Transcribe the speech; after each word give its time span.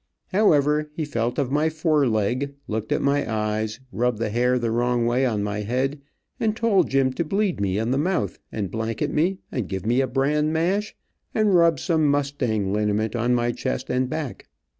However, 0.29 0.89
he 0.95 1.05
felt 1.05 1.37
of 1.37 1.51
my 1.51 1.69
fore 1.69 2.07
leg, 2.07 2.55
looked 2.67 2.91
at 2.91 3.03
my 3.03 3.31
eyes, 3.31 3.79
rubbed 3.91 4.17
the 4.17 4.31
hair 4.31 4.57
the 4.57 4.71
wrong 4.71 5.05
way 5.05 5.27
on 5.27 5.43
my 5.43 5.59
head, 5.59 6.01
and 6.39 6.57
told 6.57 6.89
Jim 6.89 7.13
to 7.13 7.23
bleed 7.23 7.61
me 7.61 7.77
in 7.77 7.91
the 7.91 7.99
mouth, 7.99 8.39
and 8.51 8.71
blanket 8.71 9.11
me, 9.11 9.37
and 9.51 9.69
give 9.69 9.85
me 9.85 10.01
a 10.01 10.07
bran 10.07 10.51
mash, 10.51 10.95
and 11.35 11.53
rub 11.53 11.79
some 11.79 12.07
mustang 12.07 12.73
liniment 12.73 13.15
on 13.15 13.35
my 13.35 13.51
chest 13.51 13.91
and 13.91 14.09
back. 14.09 14.47